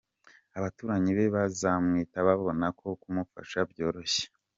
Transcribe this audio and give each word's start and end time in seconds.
Abaturanyi 0.57 1.11
ba 1.33 1.43
Nzabamwita 1.51 2.17
babona 2.27 2.65
kumufasha 2.77 3.59
byoroshye. 3.71 4.25